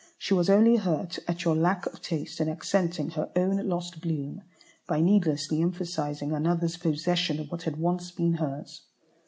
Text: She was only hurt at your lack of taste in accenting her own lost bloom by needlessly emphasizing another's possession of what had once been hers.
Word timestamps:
She 0.17 0.33
was 0.33 0.49
only 0.49 0.77
hurt 0.77 1.19
at 1.27 1.43
your 1.45 1.55
lack 1.55 1.85
of 1.85 2.01
taste 2.01 2.41
in 2.41 2.49
accenting 2.49 3.11
her 3.11 3.31
own 3.35 3.57
lost 3.67 4.01
bloom 4.01 4.41
by 4.87 4.99
needlessly 4.99 5.61
emphasizing 5.61 6.31
another's 6.31 6.77
possession 6.77 7.39
of 7.39 7.51
what 7.51 7.61
had 7.65 7.77
once 7.77 8.09
been 8.09 8.33
hers. 8.33 8.87